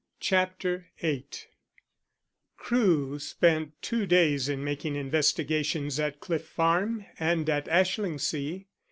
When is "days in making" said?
4.07-4.95